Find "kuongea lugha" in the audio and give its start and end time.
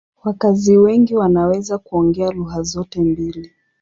1.77-2.61